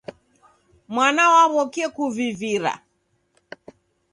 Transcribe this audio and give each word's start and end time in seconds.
Mwana 0.93 1.23
waw'okie 1.33 1.87
kuvivira. 1.95 2.73